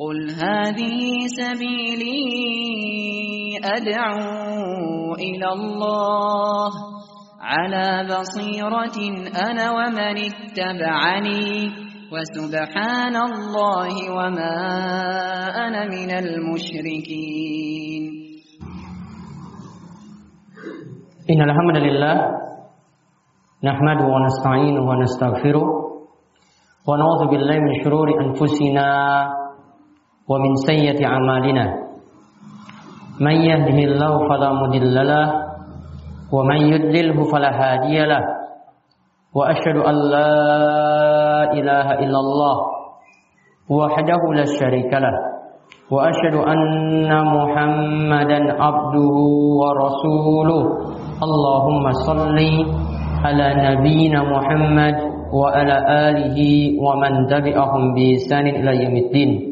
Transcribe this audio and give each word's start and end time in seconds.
قل 0.00 0.18
هذه 0.30 1.00
سبيلي 1.40 2.24
أدعو 3.64 5.14
إلى 5.14 5.48
الله 5.52 6.70
على 7.40 7.86
بصيرة 8.08 8.98
أنا 9.50 9.66
ومن 9.70 10.16
اتبعني 10.30 11.48
وسبحان 12.12 13.16
الله 13.16 13.94
وما 14.16 14.56
أنا 15.66 15.82
من 15.84 16.10
المشركين. 16.24 18.02
إن 21.30 21.40
الحمد 21.42 21.76
لله 21.76 22.14
نحمده 23.64 24.04
ونستعينه 24.14 24.82
ونستغفره 24.88 25.66
ونعوذ 26.88 27.22
بالله 27.30 27.56
من 27.58 27.74
شرور 27.84 28.08
أنفسنا 28.24 28.88
ومن 30.30 30.54
سيئة 30.54 31.06
أعمالنا. 31.06 31.64
من 33.20 33.36
يهده 33.42 33.78
الله 33.78 34.28
فلا 34.28 34.50
مضل 34.52 34.94
له 34.94 35.28
ومن 36.32 36.56
يضلله 36.56 37.18
فلا 37.32 37.50
هادي 37.50 37.98
له. 38.06 38.22
وأشهد 39.34 39.76
أن 39.76 39.94
لا 39.94 40.34
إله 41.52 41.86
إلا 42.06 42.18
الله 42.18 42.56
وحده 43.70 44.22
لا 44.34 44.46
شريك 44.46 44.92
له. 44.94 45.14
وأشهد 45.90 46.34
أن 46.46 47.10
محمدا 47.10 48.40
عبده 48.62 49.16
ورسوله. 49.60 50.62
اللهم 51.22 51.84
صل 52.06 52.38
على 53.24 53.46
نبينا 53.66 54.20
محمد 54.22 54.96
وعلى 55.34 55.76
آله 56.08 56.38
ومن 56.78 57.12
تبعهم 57.26 57.82
بإحسان 57.94 58.46
إلى 58.46 58.70
يوم 58.84 58.96
الدين. 58.96 59.49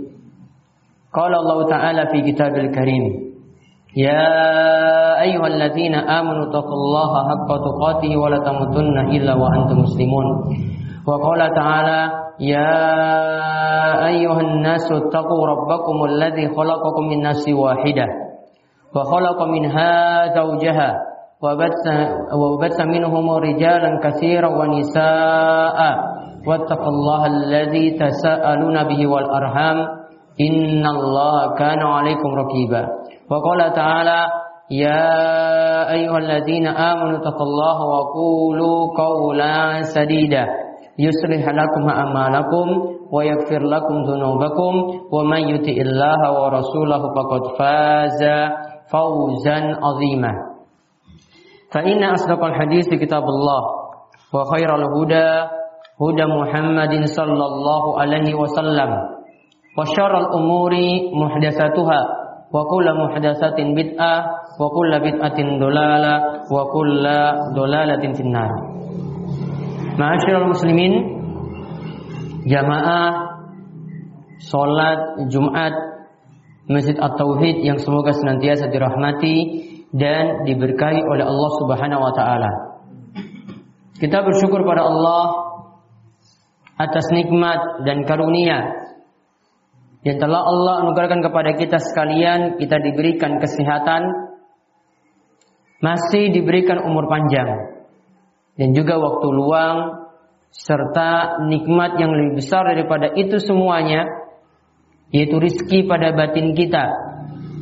قال 1.15 1.33
الله 1.35 1.59
تعالى 1.69 2.03
في 2.13 2.19
كتاب 2.33 2.55
الكريم 2.57 3.05
يا 3.97 4.29
أيها 5.21 5.47
الذين 5.47 5.95
آمنوا 5.95 6.45
اتقوا 6.49 6.79
الله 6.85 7.11
حق 7.29 7.51
تقاته 7.69 8.13
ولا 8.17 8.39
تموتن 8.39 8.97
إلا 9.17 9.33
وأنتم 9.35 9.77
مسلمون. 9.79 10.27
وقال 11.09 11.41
تعالى 11.55 12.01
يا 12.41 12.77
أيها 14.07 14.41
الناس 14.41 14.93
اتقوا 14.93 15.43
ربكم 15.47 15.97
الذي 16.05 16.49
خلقكم 16.57 17.05
من 17.09 17.19
نفس 17.23 17.49
واحدة 17.49 18.07
وخلق 18.97 19.39
منها 19.43 19.93
زوجها 20.37 20.91
وبث, 21.43 21.85
وبث 22.37 22.79
منهم 22.81 23.31
رجالا 23.31 23.91
كثيرا 24.05 24.49
ونساء 24.49 25.79
واتقوا 26.47 26.93
الله 26.93 27.27
الذي 27.27 27.87
تساءلون 27.91 28.77
به 28.85 29.01
والأرحام. 29.07 29.98
إن 30.41 30.87
الله 30.87 31.55
كان 31.59 31.81
عليكم 31.83 32.31
رقيبا 32.43 32.83
وقال 33.31 33.73
تعالى 33.73 34.21
يا 34.71 35.13
أيها 35.93 36.19
الذين 36.19 36.67
آمنوا 36.67 37.19
اتقوا 37.19 37.47
الله 37.47 37.79
وقولوا 37.95 38.79
قولا 38.99 39.83
سديدا 39.83 40.45
يصلح 40.99 41.43
لكم 41.49 41.89
أعمالكم 41.89 42.67
ويغفر 43.13 43.63
لكم 43.63 43.97
ذنوبكم 44.11 44.73
ومن 45.13 45.41
يطع 45.49 45.77
الله 45.87 46.21
ورسوله 46.43 47.03
فقد 47.17 47.43
فاز 47.59 48.23
فوزا 48.93 49.59
عظيما 49.85 50.33
فإن 51.73 52.05
أصدق 52.05 52.45
الحديث 52.45 52.89
كتاب 52.89 53.23
الله 53.23 53.63
وخير 54.35 54.71
الهدى 54.77 55.31
هدى 56.03 56.25
محمد 56.41 57.05
صلى 57.05 57.45
الله 57.47 58.01
عليه 58.01 58.35
وسلم 58.35 58.91
wa 59.79 59.87
syarrul 59.87 60.35
umuri 60.35 61.15
muhdasatuha, 61.15 62.01
wa 62.51 62.63
kullu 62.67 62.99
muhdatsatin 62.99 63.79
bid'ah 63.79 64.19
wa 64.59 64.67
kullu 64.75 64.99
bid'atin 64.99 65.63
dolala, 65.63 66.43
wa 66.51 66.67
kullu 66.67 67.55
dalalatin 67.55 68.19
finnar 68.19 68.51
Ma'asyiral 69.99 70.51
muslimin 70.51 70.95
jamaah 72.47 73.39
salat 74.43 75.27
Jumat 75.31 75.75
Masjid 76.71 76.95
At-Tauhid 76.95 77.67
yang 77.67 77.79
semoga 77.83 78.15
senantiasa 78.15 78.71
dirahmati 78.71 79.37
dan 79.91 80.47
diberkahi 80.47 81.01
oleh 81.03 81.25
Allah 81.25 81.51
Subhanahu 81.59 82.03
wa 82.03 82.13
taala. 82.15 82.51
Kita 83.99 84.23
bersyukur 84.23 84.63
pada 84.63 84.87
Allah 84.87 85.25
atas 86.79 87.11
nikmat 87.11 87.83
dan 87.83 88.07
karunia 88.07 88.78
yang 90.07 90.23
telah 90.23 90.47
Allah 90.47 90.87
anugerahkan 90.87 91.21
kepada 91.27 91.51
kita 91.59 91.79
sekalian, 91.83 92.55
kita 92.63 92.79
diberikan 92.79 93.43
kesehatan, 93.43 94.07
masih 95.83 96.31
diberikan 96.31 96.79
umur 96.87 97.11
panjang. 97.11 97.83
Dan 98.55 98.75
juga 98.75 98.99
waktu 98.99 99.27
luang 99.31 99.79
serta 100.55 101.43
nikmat 101.47 101.99
yang 101.99 102.15
lebih 102.15 102.43
besar 102.43 102.67
daripada 102.67 103.13
itu 103.15 103.39
semuanya 103.39 104.07
yaitu 105.15 105.39
rizki 105.41 105.87
pada 105.87 106.15
batin 106.15 106.55
kita. 106.55 106.85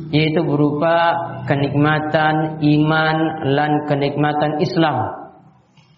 Yaitu 0.07 0.39
berupa 0.45 1.13
kenikmatan 1.51 2.63
iman 2.63 3.17
dan 3.43 3.71
kenikmatan 3.91 4.63
Islam. 4.63 5.16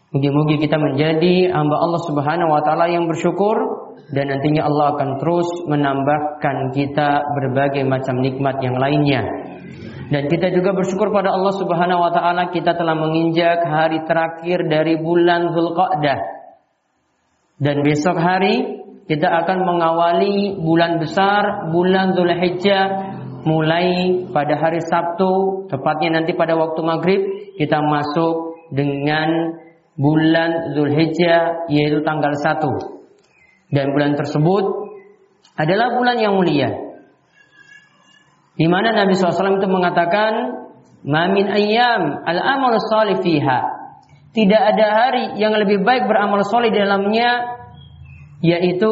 Mugi-mugi 0.10 0.58
kita 0.58 0.82
menjadi 0.82 1.54
hamba 1.54 1.78
Allah 1.86 2.02
Subhanahu 2.02 2.50
wa 2.50 2.66
taala 2.66 2.90
yang 2.90 3.06
bersyukur 3.06 3.54
dan 4.10 4.34
nantinya 4.34 4.66
Allah 4.66 4.98
akan 4.98 5.10
terus 5.22 5.46
menambahkan 5.70 6.74
kita 6.74 7.22
berbagai 7.38 7.86
macam 7.86 8.18
nikmat 8.18 8.58
yang 8.66 8.74
lainnya. 8.82 9.22
Dan 10.10 10.26
kita 10.26 10.50
juga 10.50 10.74
bersyukur 10.74 11.14
pada 11.14 11.30
Allah 11.30 11.54
Subhanahu 11.54 12.02
wa 12.02 12.10
taala 12.10 12.50
kita 12.50 12.74
telah 12.74 12.98
menginjak 12.98 13.62
hari 13.62 14.02
terakhir 14.10 14.66
dari 14.66 14.98
bulan 14.98 15.54
Zulqa'dah. 15.54 16.20
Dan 17.62 17.86
besok 17.86 18.18
hari 18.18 18.82
kita 19.06 19.30
akan 19.46 19.62
mengawali 19.62 20.58
bulan 20.58 20.98
besar 20.98 21.70
bulan 21.70 22.18
Zulhijjah 22.18 23.14
mulai 23.46 24.26
pada 24.34 24.58
hari 24.58 24.82
Sabtu 24.82 25.66
tepatnya 25.70 26.18
nanti 26.18 26.34
pada 26.34 26.58
waktu 26.58 26.82
maghrib 26.82 27.22
kita 27.62 27.78
masuk 27.78 28.58
dengan 28.74 29.59
bulan 30.00 30.72
Zulhijjah 30.80 31.68
yaitu 31.68 32.00
tanggal 32.08 32.32
1. 32.32 33.76
Dan 33.76 33.92
bulan 33.92 34.16
tersebut 34.16 34.66
adalah 35.60 35.94
bulan 36.00 36.18
yang 36.18 36.40
mulia 36.40 36.90
di 38.60 38.68
mana 38.68 38.92
Nabi 38.92 39.16
SAW 39.16 39.64
itu 39.64 39.72
mengatakan, 39.72 40.32
Mamin 41.00 41.48
ayam 41.48 42.28
al-amal 42.28 42.76
salih 42.92 43.24
fiha. 43.24 43.60
Tidak 44.36 44.62
ada 44.76 44.88
hari 45.00 45.40
yang 45.40 45.56
lebih 45.56 45.80
baik 45.80 46.12
beramal 46.12 46.44
soleh 46.44 46.68
dalamnya, 46.68 47.56
yaitu 48.44 48.92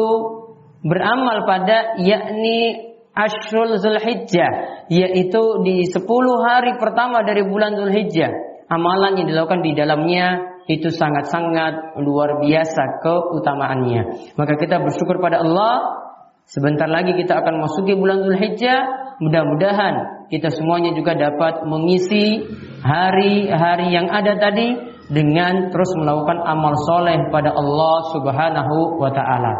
beramal 0.80 1.44
pada 1.44 2.00
yakni 2.00 2.88
Ashrul 3.12 3.76
Zulhijjah, 3.76 4.88
yaitu 4.88 5.42
di 5.60 5.84
10 5.84 6.00
hari 6.48 6.80
pertama 6.80 7.20
dari 7.28 7.44
bulan 7.44 7.76
Zulhijjah. 7.76 8.32
Amalan 8.72 9.20
yang 9.20 9.28
dilakukan 9.28 9.60
di 9.60 9.76
dalamnya 9.76 10.26
itu 10.68 10.92
sangat-sangat 10.92 11.98
luar 12.04 12.44
biasa 12.44 13.00
keutamaannya. 13.00 14.36
Maka 14.36 14.54
kita 14.60 14.84
bersyukur 14.84 15.18
pada 15.18 15.40
Allah. 15.40 16.04
Sebentar 16.48 16.88
lagi 16.88 17.12
kita 17.12 17.44
akan 17.44 17.60
masuki 17.60 17.92
bulan 17.92 18.24
Zulhijjah 18.24 19.08
Mudah-mudahan 19.18 19.94
kita 20.30 20.46
semuanya 20.54 20.94
juga 20.94 21.18
dapat 21.18 21.66
mengisi 21.66 22.38
hari-hari 22.86 23.90
yang 23.90 24.06
ada 24.06 24.38
tadi 24.38 24.78
dengan 25.10 25.74
terus 25.74 25.90
melakukan 25.98 26.38
amal 26.46 26.70
soleh 26.86 27.26
pada 27.34 27.50
Allah 27.50 27.96
Subhanahu 28.14 29.02
wa 29.02 29.10
Ta'ala. 29.10 29.52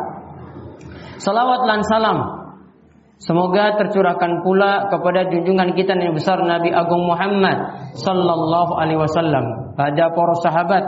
Salawat 1.18 1.66
dan 1.66 1.82
salam 1.90 2.18
Semoga 3.18 3.74
tercurahkan 3.74 4.46
pula 4.46 4.86
kepada 4.94 5.26
junjungan 5.26 5.74
kita 5.74 5.98
yang 5.98 6.14
besar 6.14 6.38
Nabi 6.38 6.70
Agung 6.70 7.02
Muhammad 7.02 7.90
sallallahu 7.98 8.78
alaihi 8.78 9.02
wasallam 9.02 9.67
pada 9.78 10.10
para 10.10 10.34
sahabat, 10.42 10.84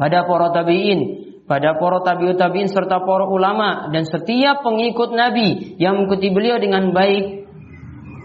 pada 0.00 0.24
para 0.24 0.48
tabi'in, 0.56 1.00
pada 1.44 1.76
para 1.76 2.00
tabi'ut 2.00 2.40
tabi'in 2.40 2.72
serta 2.72 3.04
para 3.04 3.28
ulama 3.28 3.92
dan 3.92 4.08
setiap 4.08 4.64
pengikut 4.64 5.12
Nabi 5.12 5.76
yang 5.76 6.00
mengikuti 6.00 6.32
beliau 6.32 6.56
dengan 6.56 6.96
baik 6.96 7.44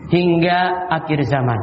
hingga 0.08 0.88
akhir 0.88 1.20
zaman. 1.28 1.60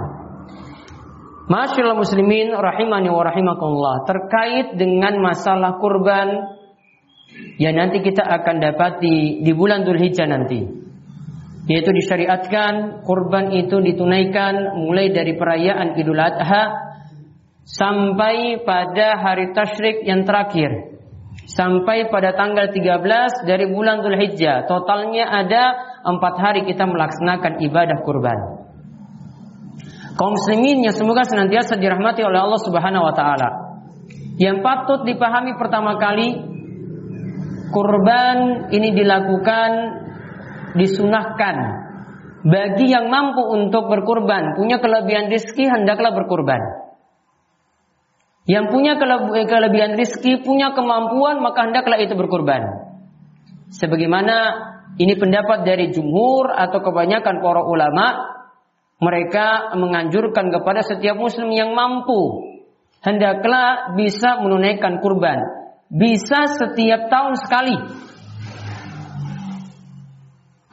Masyaallah 1.49 1.97
muslimin 1.97 2.53
rahimani 2.53 3.09
wa 3.09 3.25
rahimakumullah 3.25 4.05
terkait 4.05 4.77
dengan 4.77 5.17
masalah 5.25 5.81
kurban 5.81 6.61
yang 7.57 7.73
nanti 7.73 8.05
kita 8.05 8.21
akan 8.21 8.61
dapati 8.61 9.41
di 9.41 9.53
bulan 9.57 9.89
Dzulhijjah 9.89 10.29
nanti. 10.29 10.61
Yaitu 11.65 11.89
disyariatkan 11.97 13.01
kurban 13.09 13.49
itu 13.57 13.81
ditunaikan 13.81 14.77
mulai 14.85 15.09
dari 15.09 15.33
perayaan 15.33 15.97
Idul 15.97 16.21
Adha 16.21 16.94
sampai 17.65 18.61
pada 18.63 19.17
hari 19.19 19.57
tasyrik 19.57 20.05
yang 20.05 20.29
terakhir 20.29 20.95
sampai 21.49 22.09
pada 22.09 22.33
tanggal 22.33 22.71
13 22.73 23.49
dari 23.49 23.69
bulan 23.69 24.01
Dzulhijjah. 24.01 24.65
Totalnya 24.65 25.29
ada 25.29 25.63
empat 26.05 26.35
hari 26.41 26.61
kita 26.65 26.85
melaksanakan 26.89 27.61
ibadah 27.61 27.99
kurban. 28.05 28.39
Kaum 30.15 30.39
muslimin 30.39 30.87
yang 30.87 30.95
semoga 30.95 31.27
senantiasa 31.27 31.75
dirahmati 31.75 32.23
oleh 32.23 32.39
Allah 32.39 32.61
Subhanahu 32.63 33.05
wa 33.05 33.15
taala. 33.15 33.49
Yang 34.39 34.63
patut 34.63 35.01
dipahami 35.07 35.59
pertama 35.59 35.99
kali 35.99 36.39
kurban 37.75 38.71
ini 38.71 38.95
dilakukan 38.95 39.71
disunahkan 40.79 41.57
bagi 42.45 42.93
yang 42.93 43.09
mampu 43.09 43.41
untuk 43.41 43.89
berkurban, 43.89 44.53
punya 44.59 44.77
kelebihan 44.77 45.33
rizki 45.33 45.65
hendaklah 45.65 46.13
berkurban. 46.13 46.84
Yang 48.45 48.77
punya 48.77 48.93
kelebihan 49.49 49.97
rizki, 49.97 50.45
punya 50.45 50.77
kemampuan, 50.77 51.41
maka 51.41 51.65
hendaklah 51.65 51.97
itu 51.97 52.13
berkurban. 52.13 52.93
Sebagaimana 53.73 54.37
ini 55.01 55.17
pendapat 55.17 55.65
dari 55.65 55.89
jumhur 55.91 56.53
atau 56.53 56.85
kebanyakan 56.85 57.41
para 57.41 57.65
ulama, 57.65 58.07
mereka 59.01 59.73
menganjurkan 59.75 60.53
kepada 60.53 60.85
setiap 60.85 61.17
muslim 61.17 61.51
yang 61.57 61.73
mampu, 61.73 62.53
hendaklah 63.01 63.97
bisa 63.97 64.39
menunaikan 64.45 65.01
kurban. 65.01 65.41
Bisa 65.89 66.45
setiap 66.49 67.09
tahun 67.09 67.35
sekali. 67.41 67.77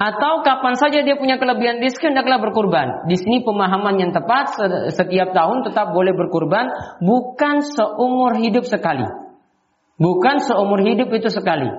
Atau 0.01 0.41
kapan 0.41 0.73
saja 0.81 1.05
dia 1.05 1.13
punya 1.13 1.37
kelebihan 1.37 1.77
rizki 1.77 2.09
hendaklah 2.09 2.41
berkurban. 2.41 3.05
Di 3.05 3.21
sini 3.21 3.45
pemahaman 3.45 4.01
yang 4.01 4.09
tepat 4.09 4.57
setiap 4.97 5.29
tahun 5.29 5.61
tetap 5.61 5.93
boleh 5.93 6.17
berkurban, 6.17 6.73
bukan 7.05 7.61
seumur 7.61 8.33
hidup 8.41 8.65
sekali. 8.65 9.05
Bukan 10.01 10.41
seumur 10.41 10.81
hidup 10.81 11.13
itu 11.13 11.29
sekali. 11.29 11.69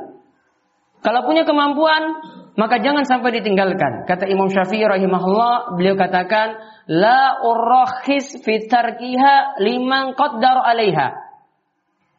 Kalau 1.02 1.26
punya 1.26 1.42
kemampuan, 1.42 2.14
maka 2.54 2.78
jangan 2.78 3.02
sampai 3.02 3.42
ditinggalkan. 3.42 4.06
Kata 4.06 4.30
Imam 4.30 4.46
Syafi'i 4.46 4.86
rahimahullah, 4.86 5.74
beliau 5.74 5.98
katakan, 5.98 6.62
la 6.86 7.42
urrakhis 7.42 8.38
fitarkiha 8.38 9.58
liman 9.58 10.14
qaddar 10.14 10.62
alaiha. 10.62 11.10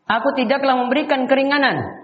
Aku 0.04 0.36
tidaklah 0.36 0.84
memberikan 0.84 1.32
keringanan 1.32 2.04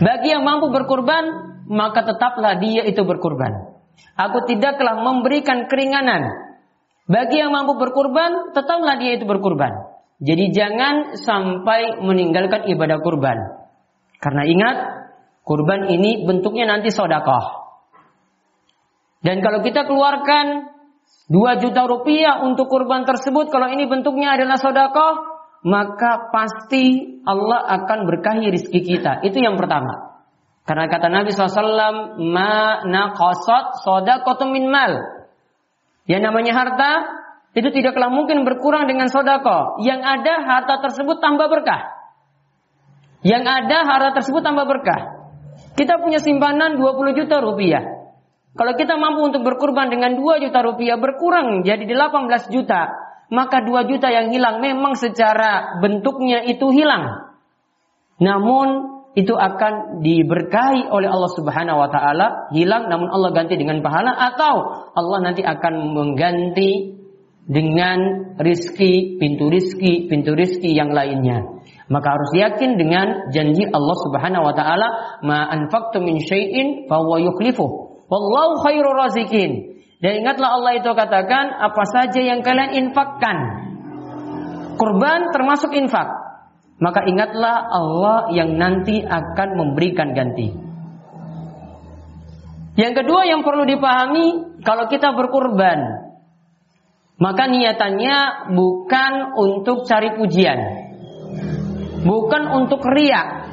bagi 0.00 0.32
yang 0.32 0.48
mampu 0.48 0.72
berkurban 0.72 1.49
maka 1.70 2.02
tetaplah 2.02 2.58
dia 2.58 2.82
itu 2.82 3.06
berkurban. 3.06 3.78
Aku 4.18 4.42
tidaklah 4.50 4.98
memberikan 5.06 5.70
keringanan 5.70 6.50
bagi 7.10 7.42
yang 7.42 7.50
mampu 7.50 7.74
berkurban, 7.74 8.54
tetaplah 8.54 8.94
dia 8.94 9.18
itu 9.18 9.26
berkurban. 9.26 9.98
Jadi 10.22 10.54
jangan 10.54 11.18
sampai 11.18 11.98
meninggalkan 11.98 12.70
ibadah 12.70 13.02
kurban. 13.02 13.38
Karena 14.22 14.46
ingat, 14.46 14.76
kurban 15.42 15.90
ini 15.90 16.22
bentuknya 16.22 16.70
nanti 16.70 16.94
sodakoh. 16.94 17.66
Dan 19.26 19.42
kalau 19.42 19.58
kita 19.66 19.90
keluarkan 19.90 20.70
2 21.26 21.62
juta 21.66 21.82
rupiah 21.90 22.46
untuk 22.46 22.70
kurban 22.70 23.02
tersebut, 23.02 23.50
kalau 23.50 23.66
ini 23.74 23.90
bentuknya 23.90 24.38
adalah 24.38 24.54
sodakoh, 24.54 25.14
maka 25.66 26.30
pasti 26.30 27.18
Allah 27.26 27.74
akan 27.80 28.06
berkahi 28.06 28.54
rizki 28.54 28.86
kita. 28.86 29.18
Itu 29.26 29.42
yang 29.42 29.58
pertama. 29.58 30.19
Karena 30.70 30.86
kata 30.86 31.10
Nabi 31.10 31.34
SAW, 31.34 32.22
ma 32.30 32.86
naqasat 32.86 33.82
sodakotun 33.82 34.54
min 34.54 34.70
mal. 34.70 35.02
Yang 36.06 36.30
namanya 36.30 36.54
harta, 36.54 36.92
itu 37.58 37.74
tidaklah 37.74 38.06
mungkin 38.06 38.46
berkurang 38.46 38.86
dengan 38.86 39.10
sodako. 39.10 39.82
Yang 39.82 40.06
ada 40.06 40.34
harta 40.46 40.74
tersebut 40.78 41.18
tambah 41.18 41.50
berkah. 41.50 41.90
Yang 43.26 43.50
ada 43.50 43.78
harta 43.82 44.22
tersebut 44.22 44.46
tambah 44.46 44.62
berkah. 44.62 45.34
Kita 45.74 45.98
punya 45.98 46.22
simpanan 46.22 46.78
20 46.78 47.18
juta 47.18 47.42
rupiah. 47.42 48.06
Kalau 48.54 48.78
kita 48.78 48.94
mampu 48.94 49.26
untuk 49.26 49.42
berkurban 49.42 49.90
dengan 49.90 50.14
2 50.14 50.38
juta 50.38 50.62
rupiah 50.62 51.02
berkurang 51.02 51.66
jadi 51.66 51.82
18 51.82 52.46
juta. 52.46 52.94
Maka 53.26 53.66
2 53.66 53.90
juta 53.90 54.06
yang 54.06 54.30
hilang 54.30 54.62
memang 54.62 54.94
secara 54.94 55.82
bentuknya 55.82 56.46
itu 56.46 56.70
hilang. 56.70 57.34
Namun 58.22 58.99
itu 59.18 59.34
akan 59.34 60.02
diberkahi 60.06 60.86
oleh 60.86 61.10
Allah 61.10 61.30
Subhanahu 61.34 61.82
wa 61.82 61.90
taala, 61.90 62.46
hilang 62.54 62.86
namun 62.86 63.10
Allah 63.10 63.34
ganti 63.34 63.58
dengan 63.58 63.82
pahala 63.82 64.14
atau 64.14 64.86
Allah 64.94 65.18
nanti 65.18 65.42
akan 65.42 65.94
mengganti 65.94 66.94
dengan 67.50 68.30
rizki, 68.38 69.18
pintu 69.18 69.50
rizki, 69.50 70.06
pintu 70.06 70.38
rizki 70.38 70.70
yang 70.70 70.94
lainnya. 70.94 71.42
Maka 71.90 72.14
harus 72.14 72.30
yakin 72.38 72.78
dengan 72.78 73.34
janji 73.34 73.66
Allah 73.66 73.96
Subhanahu 74.06 74.46
wa 74.46 74.54
taala, 74.54 74.88
"Ma 75.26 75.50
anfaqtum 75.50 76.06
min 76.06 76.22
syai'in 76.22 76.86
huwa 76.86 77.18
yukhlifuh." 77.18 77.90
Wallahu 78.06 78.62
khairur 78.62 78.94
razikin. 78.94 79.82
Dan 79.98 80.22
ingatlah 80.22 80.54
Allah 80.54 80.78
itu 80.78 80.90
katakan 80.94 81.50
apa 81.50 81.82
saja 81.90 82.22
yang 82.22 82.46
kalian 82.46 82.78
infakkan. 82.78 83.36
Kurban 84.78 85.34
termasuk 85.34 85.74
infak 85.76 86.19
maka 86.80 87.04
ingatlah 87.04 87.68
Allah 87.68 88.32
yang 88.32 88.56
nanti 88.56 89.04
akan 89.04 89.48
memberikan 89.54 90.16
ganti. 90.16 90.48
Yang 92.80 93.04
kedua 93.04 93.28
yang 93.28 93.44
perlu 93.44 93.68
dipahami, 93.68 94.58
kalau 94.64 94.88
kita 94.88 95.12
berkurban, 95.12 96.08
maka 97.20 97.44
niatannya 97.52 98.48
bukan 98.56 99.12
untuk 99.36 99.84
cari 99.84 100.16
pujian, 100.16 100.58
bukan 102.08 102.42
untuk 102.48 102.80
riak, 102.80 103.52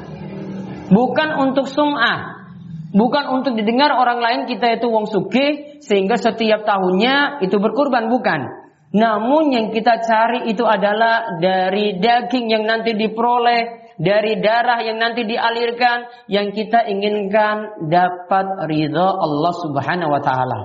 bukan 0.88 1.28
untuk 1.36 1.68
sum'ah, 1.68 2.48
bukan 2.96 3.24
untuk 3.36 3.52
didengar 3.60 3.92
orang 3.92 4.24
lain 4.24 4.40
kita 4.48 4.80
itu 4.80 4.88
wong 4.88 5.04
suge 5.04 5.76
sehingga 5.84 6.16
setiap 6.16 6.64
tahunnya 6.64 7.44
itu 7.44 7.60
berkurban, 7.60 8.08
bukan. 8.08 8.67
Namun 8.88 9.52
yang 9.52 9.68
kita 9.68 10.00
cari 10.00 10.48
itu 10.48 10.64
adalah 10.64 11.36
dari 11.36 12.00
daging 12.00 12.48
yang 12.48 12.64
nanti 12.64 12.96
diperoleh, 12.96 13.92
dari 14.00 14.40
darah 14.40 14.80
yang 14.80 14.96
nanti 14.96 15.28
dialirkan, 15.28 16.08
yang 16.32 16.56
kita 16.56 16.88
inginkan 16.88 17.84
dapat 17.92 18.64
ridho 18.64 19.08
Allah 19.12 19.52
Subhanahu 19.60 20.08
wa 20.08 20.22
taala. 20.24 20.60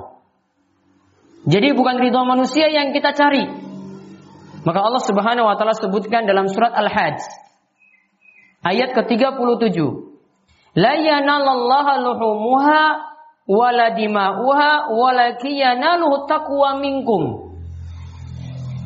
Jadi 1.44 1.76
bukan 1.76 2.00
ridho 2.00 2.24
manusia 2.24 2.72
yang 2.72 2.96
kita 2.96 3.12
cari. 3.12 3.44
Maka 4.64 4.80
Allah 4.80 5.04
Subhanahu 5.04 5.44
wa 5.44 5.60
taala 5.60 5.76
sebutkan 5.76 6.24
dalam 6.24 6.48
surat 6.48 6.72
Al-Hajj 6.72 7.20
ayat 8.64 8.96
ke-37. 8.96 9.84
La 10.80 10.96
yanalallaha 10.96 12.00
luhumuha 12.00 12.84
wala 13.52 13.92
dima'uha 13.92 14.96
walakin 14.96 15.54
yanaluhu 15.60 16.24
taqwa 16.32 16.80
minkum 16.80 17.53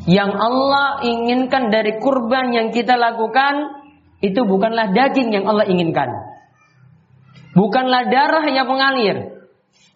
yang 0.08 0.32
Allah 0.32 1.04
inginkan 1.04 1.68
dari 1.68 2.00
kurban 2.00 2.56
yang 2.56 2.72
kita 2.72 2.96
lakukan 2.96 3.84
itu 4.24 4.40
bukanlah 4.40 4.96
daging 4.96 5.36
yang 5.36 5.44
Allah 5.44 5.68
inginkan. 5.68 6.08
Bukanlah 7.52 8.08
darah 8.08 8.48
yang 8.48 8.64
mengalir. 8.64 9.36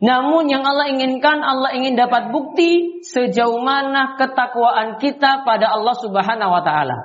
Namun 0.05 0.53
yang 0.53 0.69
Allah 0.69 0.93
inginkan 0.93 1.41
Allah 1.41 1.73
ingin 1.73 1.97
dapat 1.97 2.29
bukti 2.29 3.01
sejauh 3.07 3.65
mana 3.65 4.21
ketakwaan 4.21 5.01
kita 5.01 5.49
pada 5.49 5.73
Allah 5.73 5.97
Subhanahu 5.97 6.51
wa 6.51 6.61
taala. 6.61 6.97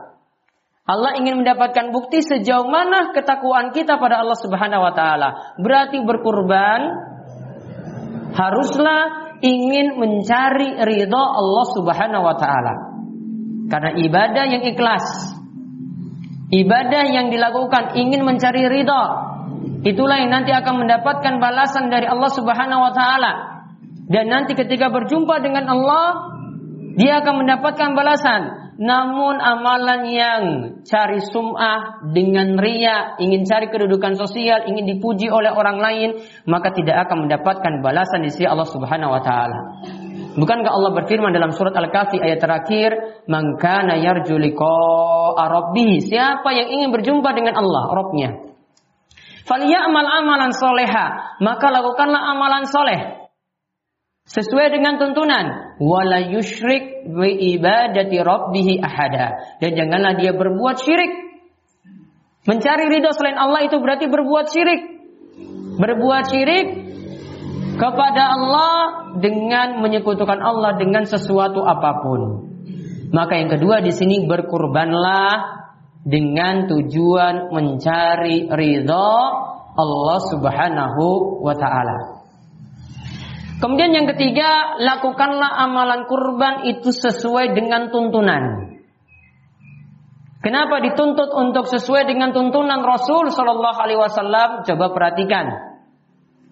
Allah 0.88 1.16
ingin 1.16 1.46
mendapatkan 1.46 1.96
bukti 1.96 2.26
sejauh 2.26 2.68
mana 2.68 3.16
ketakwaan 3.16 3.72
kita 3.72 4.02
pada 4.02 4.20
Allah 4.20 4.36
Subhanahu 4.36 4.84
wa 4.84 4.94
taala. 4.98 5.56
Berarti 5.64 6.04
berkurban 6.04 6.80
haruslah 8.36 9.32
ingin 9.46 9.96
mencari 9.96 10.76
ridho 10.82 11.22
Allah 11.22 11.66
Subhanahu 11.72 12.24
wa 12.26 12.36
taala. 12.36 12.97
Karena 13.68 13.92
ibadah 14.00 14.46
yang 14.48 14.64
ikhlas, 14.64 15.36
ibadah 16.56 17.04
yang 17.12 17.28
dilakukan 17.28 18.00
ingin 18.00 18.24
mencari 18.24 18.64
ridha, 18.72 19.04
itulah 19.84 20.24
yang 20.24 20.32
nanti 20.32 20.56
akan 20.56 20.88
mendapatkan 20.88 21.36
balasan 21.44 21.92
dari 21.92 22.08
Allah 22.08 22.32
Subhanahu 22.32 22.82
wa 22.82 22.94
taala. 22.96 23.34
Dan 24.08 24.32
nanti 24.32 24.56
ketika 24.56 24.88
berjumpa 24.88 25.44
dengan 25.44 25.68
Allah, 25.68 26.32
dia 26.96 27.20
akan 27.20 27.44
mendapatkan 27.44 27.92
balasan. 27.92 28.42
Namun 28.78 29.42
amalan 29.42 30.02
yang 30.06 30.42
cari 30.86 31.18
sum'ah 31.18 32.08
dengan 32.14 32.62
ria, 32.62 33.18
ingin 33.18 33.42
cari 33.44 33.74
kedudukan 33.74 34.14
sosial, 34.14 34.70
ingin 34.70 34.86
dipuji 34.86 35.34
oleh 35.34 35.50
orang 35.50 35.82
lain, 35.82 36.10
maka 36.46 36.70
tidak 36.72 37.10
akan 37.10 37.26
mendapatkan 37.26 37.82
balasan 37.82 38.22
di 38.24 38.30
sisi 38.30 38.46
Allah 38.46 38.70
Subhanahu 38.70 39.18
wa 39.18 39.22
taala. 39.26 39.60
Bukankah 40.38 40.70
Allah 40.70 40.94
berfirman 40.94 41.34
dalam 41.34 41.50
surat 41.50 41.74
Al-Kahfi 41.74 42.22
ayat 42.22 42.38
terakhir, 42.38 43.25
"Man 43.25 43.58
kana 43.58 43.98
yarju 43.98 44.38
liqa'a 44.38 45.50
Siapa 46.06 46.50
yang 46.53 46.70
ingin 46.77 46.89
berjumpa 46.94 47.34
dengan 47.34 47.58
Allah, 47.58 47.89
Rabbnya. 47.89 48.29
Falyamal 49.50 50.06
amalan 50.06 50.53
soleha, 50.53 51.38
maka 51.41 51.74
lakukanlah 51.74 52.22
amalan 52.38 52.70
soleh. 52.70 53.01
Sesuai 54.27 54.75
dengan 54.75 55.00
tuntunan, 55.00 55.79
wala 55.79 56.20
yusyrik 56.20 57.08
bi 57.08 57.58
ibadati 57.58 58.20
rabbih 58.20 58.84
ahada. 58.84 59.58
Dan 59.63 59.74
janganlah 59.74 60.20
dia 60.20 60.36
berbuat 60.36 60.84
syirik. 60.84 61.12
Mencari 62.44 62.91
ridho 62.91 63.10
selain 63.15 63.39
Allah 63.39 63.65
itu 63.65 63.79
berarti 63.79 64.06
berbuat 64.12 64.51
syirik. 64.51 64.82
Berbuat 65.79 66.24
syirik 66.27 66.87
kepada 67.78 68.24
Allah 68.34 68.76
dengan 69.22 69.80
menyekutukan 69.80 70.42
Allah 70.42 70.76
dengan 70.82 71.06
sesuatu 71.06 71.62
apa 71.62 72.02
pun. 72.02 72.22
Maka 73.14 73.40
yang 73.40 73.54
kedua 73.54 73.80
di 73.80 73.94
sini 73.96 74.28
berkurbanlah 74.28 75.56
dengan 76.04 76.68
tujuan 76.68 77.54
mencari 77.54 78.52
ridho 78.52 79.14
Allah 79.78 80.20
Subhanahu 80.34 81.04
wa 81.46 81.56
taala. 81.56 82.18
Kemudian 83.58 83.90
yang 83.90 84.08
ketiga, 84.14 84.78
lakukanlah 84.78 85.50
amalan 85.66 86.06
kurban 86.06 86.70
itu 86.70 86.94
sesuai 86.94 87.58
dengan 87.58 87.90
tuntunan. 87.90 88.74
Kenapa 90.46 90.78
dituntut 90.80 91.34
untuk 91.34 91.66
sesuai 91.66 92.06
dengan 92.06 92.30
tuntunan 92.32 92.86
Rasul 92.86 93.34
Shallallahu 93.34 93.80
Alaihi 93.82 93.98
Wasallam? 94.00 94.62
Coba 94.62 94.94
perhatikan. 94.94 95.50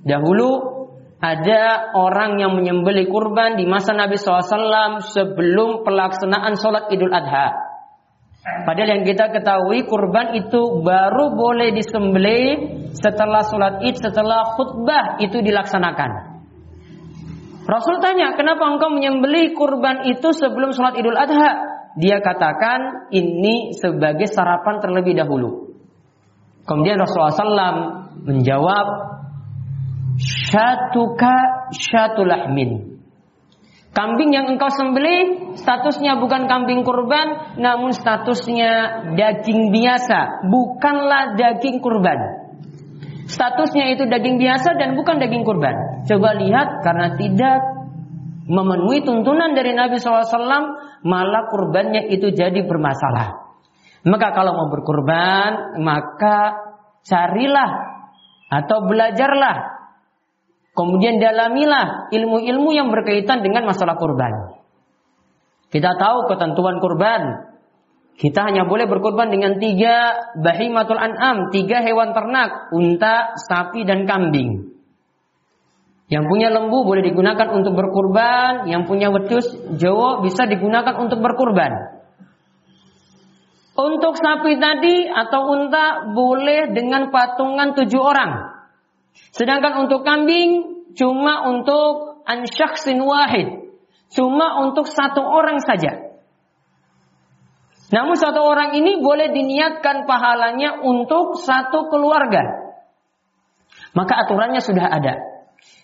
Dahulu 0.02 0.75
ada 1.26 1.90
orang 1.98 2.38
yang 2.38 2.54
menyembeli 2.54 3.10
kurban 3.10 3.58
di 3.58 3.66
masa 3.66 3.98
Nabi 3.98 4.14
SAW 4.22 5.02
sebelum 5.02 5.82
pelaksanaan 5.82 6.54
sholat 6.54 6.94
Idul 6.94 7.10
Adha. 7.10 7.50
Padahal 8.46 9.02
yang 9.02 9.04
kita 9.10 9.34
ketahui 9.34 9.90
kurban 9.90 10.38
itu 10.38 10.86
baru 10.86 11.34
boleh 11.34 11.74
disembelih 11.74 12.48
setelah 12.94 13.42
sholat 13.42 13.82
id, 13.82 13.98
setelah 13.98 14.54
khutbah 14.54 15.18
itu 15.18 15.42
dilaksanakan. 15.42 16.38
Rasul 17.66 17.98
tanya, 17.98 18.38
kenapa 18.38 18.62
engkau 18.70 18.94
menyembelih 18.94 19.58
kurban 19.58 20.06
itu 20.06 20.30
sebelum 20.30 20.78
sholat 20.78 20.94
idul 21.02 21.18
adha? 21.18 21.74
Dia 21.98 22.22
katakan, 22.22 23.10
ini 23.10 23.74
sebagai 23.74 24.30
sarapan 24.30 24.78
terlebih 24.78 25.18
dahulu. 25.18 25.74
Kemudian 26.70 27.02
Rasulullah 27.02 27.34
SAW 27.34 27.82
menjawab, 28.30 29.15
syatuka 30.20 31.70
syatulahmin. 31.76 32.96
Kambing 33.96 34.36
yang 34.36 34.52
engkau 34.52 34.68
sembelih 34.68 35.56
statusnya 35.56 36.20
bukan 36.20 36.52
kambing 36.52 36.84
kurban, 36.84 37.56
namun 37.56 37.96
statusnya 37.96 39.04
daging 39.16 39.72
biasa, 39.72 40.44
bukanlah 40.52 41.40
daging 41.40 41.80
kurban. 41.80 42.44
Statusnya 43.26 43.96
itu 43.96 44.04
daging 44.04 44.36
biasa 44.36 44.76
dan 44.76 45.00
bukan 45.00 45.16
daging 45.16 45.48
kurban. 45.48 46.04
Coba 46.12 46.36
lihat 46.36 46.84
karena 46.84 47.16
tidak 47.16 47.60
memenuhi 48.46 49.02
tuntunan 49.08 49.56
dari 49.56 49.72
Nabi 49.72 49.96
SAW, 49.96 50.28
malah 51.08 51.48
kurbannya 51.48 52.12
itu 52.12 52.36
jadi 52.36 52.68
bermasalah. 52.68 53.48
Maka 54.06 54.28
kalau 54.36 54.60
mau 54.60 54.68
berkurban, 54.70 55.80
maka 55.82 56.54
carilah 57.02 57.72
atau 58.52 58.86
belajarlah 58.86 59.75
Kemudian 60.76 61.24
dalamilah 61.24 62.12
ilmu-ilmu 62.12 62.70
yang 62.76 62.92
berkaitan 62.92 63.40
dengan 63.40 63.64
masalah 63.64 63.96
kurban. 63.96 64.60
Kita 65.72 65.96
tahu 65.96 66.28
ketentuan 66.28 66.84
kurban. 66.84 67.52
Kita 68.16 68.48
hanya 68.48 68.68
boleh 68.68 68.88
berkurban 68.88 69.28
dengan 69.28 69.60
tiga 69.60 70.16
bahimatul 70.40 71.00
an'am, 71.00 71.52
tiga 71.52 71.84
hewan 71.84 72.16
ternak, 72.16 72.72
unta, 72.72 73.36
sapi, 73.40 73.84
dan 73.84 74.08
kambing. 74.08 74.72
Yang 76.08 76.24
punya 76.32 76.48
lembu 76.54 76.86
boleh 76.88 77.04
digunakan 77.04 77.50
untuk 77.52 77.76
berkurban, 77.76 78.72
yang 78.72 78.88
punya 78.88 79.12
wedus 79.12 79.52
Jawa 79.76 80.24
bisa 80.24 80.48
digunakan 80.48 80.96
untuk 80.96 81.20
berkurban. 81.20 81.72
Untuk 83.76 84.16
sapi 84.16 84.56
tadi 84.56 85.12
atau 85.12 85.52
unta 85.52 86.08
boleh 86.08 86.72
dengan 86.72 87.12
patungan 87.12 87.76
tujuh 87.76 88.00
orang. 88.00 88.55
Sedangkan 89.36 89.88
untuk 89.88 90.08
kambing 90.08 90.84
cuma 90.96 91.48
untuk 91.52 92.24
ansyaksin 92.24 93.00
wahid. 93.04 93.76
Cuma 94.12 94.64
untuk 94.64 94.88
satu 94.88 95.20
orang 95.20 95.60
saja. 95.60 96.06
Namun 97.92 98.18
satu 98.18 98.42
orang 98.42 98.74
ini 98.74 98.98
boleh 98.98 99.30
diniatkan 99.30 100.10
pahalanya 100.10 100.82
untuk 100.82 101.38
satu 101.38 101.92
keluarga. 101.92 102.66
Maka 103.94 104.26
aturannya 104.26 104.60
sudah 104.60 104.88
ada. 104.90 105.16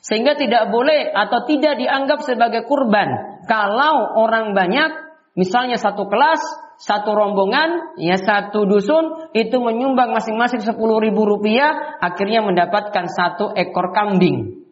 Sehingga 0.01 0.33
tidak 0.33 0.73
boleh 0.73 1.13
atau 1.13 1.45
tidak 1.45 1.77
dianggap 1.77 2.25
sebagai 2.25 2.65
kurban. 2.65 3.39
Kalau 3.45 4.17
orang 4.17 4.57
banyak, 4.57 4.91
misalnya 5.37 5.77
satu 5.77 6.09
kelas, 6.09 6.41
satu 6.81 7.13
rombongan, 7.13 7.93
ya 8.01 8.17
satu 8.17 8.65
dusun 8.65 9.29
itu 9.37 9.53
menyumbang 9.61 10.17
masing-masing 10.17 10.65
sepuluh 10.65 10.97
ribu 10.97 11.29
rupiah, 11.29 12.01
akhirnya 12.01 12.41
mendapatkan 12.41 13.05
satu 13.05 13.53
ekor 13.53 13.93
kambing. 13.93 14.65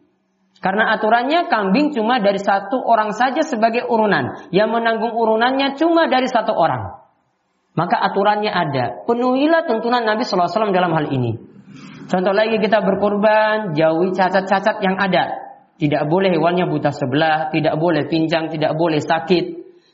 Karena 0.58 0.90
aturannya 0.98 1.46
kambing 1.46 1.94
cuma 1.94 2.18
dari 2.18 2.42
satu 2.42 2.82
orang 2.82 3.14
saja 3.14 3.46
sebagai 3.46 3.86
urunan, 3.86 4.50
yang 4.50 4.74
menanggung 4.74 5.14
urunannya 5.14 5.78
cuma 5.78 6.10
dari 6.10 6.26
satu 6.26 6.50
orang. 6.50 6.98
Maka 7.78 8.02
aturannya 8.02 8.50
ada. 8.50 9.06
Penuhilah 9.06 9.70
tuntunan 9.70 10.02
Nabi 10.02 10.26
SAW 10.26 10.74
dalam 10.74 10.90
hal 10.90 11.14
ini. 11.14 11.38
Contoh 12.10 12.34
lagi 12.34 12.58
kita 12.58 12.82
berkorban, 12.82 13.78
jauhi 13.78 14.10
cacat-cacat 14.10 14.82
yang 14.82 14.98
ada. 14.98 15.38
Tidak 15.78 16.10
boleh 16.10 16.34
hewannya 16.34 16.66
buta 16.66 16.90
sebelah, 16.90 17.54
tidak 17.54 17.78
boleh 17.78 18.10
pincang, 18.10 18.50
tidak 18.50 18.74
boleh 18.74 18.98
sakit, 18.98 19.44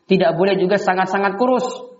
tidak 0.08 0.32
boleh 0.32 0.56
juga 0.56 0.80
sangat-sangat 0.80 1.36
kurus. 1.36 1.95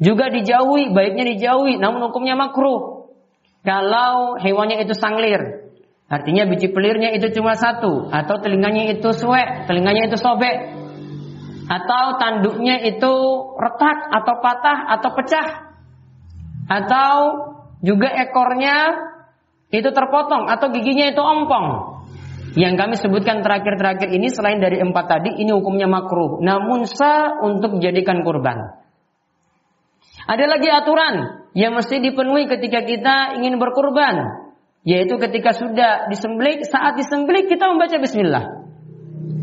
Juga 0.00 0.32
dijauhi, 0.32 0.96
baiknya 0.96 1.28
dijauhi, 1.36 1.76
namun 1.76 2.08
hukumnya 2.08 2.32
makruh. 2.32 3.12
Kalau 3.60 4.40
hewannya 4.40 4.80
itu 4.80 4.96
sanglir, 4.96 5.68
artinya 6.08 6.48
biji 6.48 6.72
pelirnya 6.72 7.12
itu 7.12 7.28
cuma 7.36 7.52
satu, 7.52 8.08
atau 8.08 8.40
telinganya 8.40 8.96
itu 8.96 9.12
suek, 9.12 9.68
telinganya 9.68 10.08
itu 10.08 10.16
sobek, 10.16 10.72
atau 11.68 12.16
tanduknya 12.16 12.80
itu 12.80 13.12
retak, 13.60 13.98
atau 14.08 14.34
patah, 14.40 14.78
atau 14.96 15.10
pecah, 15.12 15.48
atau 16.64 17.14
juga 17.84 18.08
ekornya 18.24 18.96
itu 19.68 19.92
terpotong, 19.92 20.48
atau 20.48 20.72
giginya 20.72 21.12
itu 21.12 21.20
ompong. 21.20 22.00
Yang 22.56 22.74
kami 22.80 22.94
sebutkan 22.96 23.44
terakhir-terakhir 23.44 24.08
ini 24.08 24.32
selain 24.32 24.64
dari 24.64 24.80
empat 24.80 25.04
tadi, 25.12 25.36
ini 25.36 25.52
hukumnya 25.52 25.84
makruh, 25.84 26.40
namun 26.40 26.88
sah 26.88 27.44
untuk 27.44 27.76
dijadikan 27.76 28.24
kurban. 28.24 28.79
Ada 30.28 30.44
lagi 30.48 30.68
aturan 30.68 31.14
yang 31.56 31.72
mesti 31.76 32.00
dipenuhi 32.00 32.46
ketika 32.50 32.84
kita 32.84 33.40
ingin 33.40 33.56
berkurban, 33.56 34.48
yaitu 34.84 35.16
ketika 35.20 35.52
sudah 35.56 36.08
disembelih, 36.08 36.64
saat 36.64 36.96
disembelih 36.96 37.48
kita 37.48 37.68
membaca 37.68 37.96
bismillah. 38.00 38.60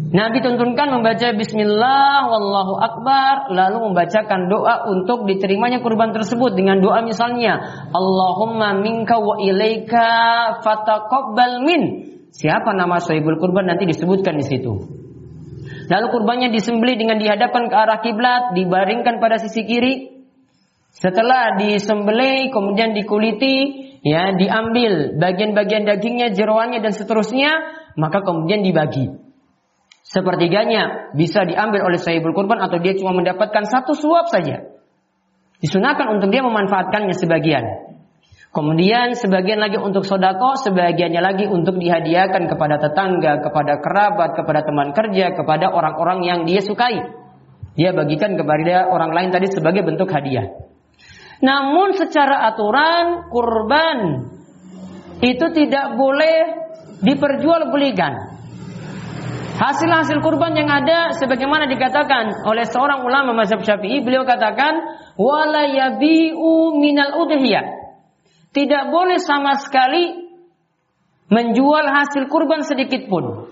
Nabi 0.07 0.39
tuntunkan 0.39 0.87
membaca 0.87 1.35
bismillah 1.35 2.31
wallahu 2.31 2.79
akbar 2.79 3.51
lalu 3.51 3.91
membacakan 3.91 4.47
doa 4.47 4.87
untuk 4.87 5.27
diterimanya 5.27 5.83
kurban 5.83 6.15
tersebut 6.15 6.55
dengan 6.55 6.79
doa 6.79 7.03
misalnya 7.03 7.59
Allahumma 7.91 8.79
minka 8.79 9.19
wa 9.19 9.35
ilaika 9.43 10.07
fataqabbal 10.63 11.59
min. 11.59 11.81
Siapa 12.31 12.71
nama 12.71 13.03
sahibul 13.03 13.35
kurban 13.35 13.67
nanti 13.67 13.83
disebutkan 13.83 14.39
di 14.39 14.47
situ. 14.47 14.73
Lalu 15.91 16.05
kurbannya 16.11 16.55
disembelih 16.55 16.95
dengan 16.95 17.19
dihadapkan 17.19 17.67
ke 17.67 17.75
arah 17.75 17.99
kiblat, 17.99 18.55
dibaringkan 18.55 19.19
pada 19.19 19.39
sisi 19.39 19.67
kiri, 19.67 20.16
setelah 20.97 21.61
disembelih 21.61 22.49
kemudian 22.49 22.97
dikuliti, 22.97 23.85
ya 24.01 24.33
diambil 24.33 25.13
bagian-bagian 25.21 25.85
dagingnya, 25.85 26.33
jeroannya 26.33 26.81
dan 26.81 26.89
seterusnya, 26.89 27.53
maka 28.01 28.25
kemudian 28.25 28.65
dibagi. 28.65 29.13
Sepertiganya 30.01 31.13
bisa 31.13 31.45
diambil 31.45 31.85
oleh 31.85 32.01
sahibul 32.01 32.33
kurban 32.33 32.57
atau 32.65 32.81
dia 32.81 32.97
cuma 32.97 33.13
mendapatkan 33.13 33.69
satu 33.69 33.93
suap 33.93 34.33
saja. 34.33 34.73
Disunahkan 35.61 36.17
untuk 36.17 36.33
dia 36.33 36.41
memanfaatkannya 36.41 37.13
sebagian. 37.13 37.65
Kemudian 38.49 39.13
sebagian 39.13 39.61
lagi 39.61 39.77
untuk 39.77 40.01
sodako, 40.01 40.57
sebagiannya 40.57 41.21
lagi 41.21 41.45
untuk 41.45 41.77
dihadiahkan 41.77 42.49
kepada 42.49 42.81
tetangga, 42.81 43.45
kepada 43.45 43.77
kerabat, 43.85 44.33
kepada 44.33 44.65
teman 44.65 44.97
kerja, 44.97 45.29
kepada 45.37 45.69
orang-orang 45.69 46.25
yang 46.25 46.39
dia 46.49 46.65
sukai. 46.65 47.05
Dia 47.77 47.93
bagikan 47.93 48.33
kepada 48.33 48.89
orang 48.89 49.13
lain 49.13 49.29
tadi 49.29 49.45
sebagai 49.53 49.85
bentuk 49.85 50.09
hadiah. 50.09 50.66
Namun 51.37 51.93
secara 51.93 52.49
aturan 52.49 53.29
kurban 53.29 53.97
itu 55.21 55.45
tidak 55.53 55.93
boleh 55.93 56.37
diperjualbelikan. 57.05 58.37
Hasil-hasil 59.57 60.21
kurban 60.21 60.53
yang 60.53 60.69
ada 60.69 61.17
sebagaimana 61.17 61.65
dikatakan 61.65 62.45
oleh 62.45 62.65
seorang 62.69 63.01
ulama 63.01 63.33
mazhab 63.33 63.65
Syafi'i, 63.65 64.05
beliau 64.05 64.21
katakan 64.21 64.77
wala 65.17 65.65
yabi'u 65.65 66.77
minal 66.77 67.25
udhiyah. 67.25 67.65
Tidak 68.53 68.83
boleh 68.93 69.17
sama 69.17 69.57
sekali 69.57 70.29
menjual 71.33 71.85
hasil 71.89 72.29
kurban 72.29 72.61
sedikit 72.65 73.09
pun. 73.09 73.49